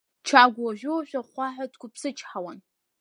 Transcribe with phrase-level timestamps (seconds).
[0.27, 2.59] Чагә уажәы-уажәы ахәхәаҳәа дқәыԥсычҳауан.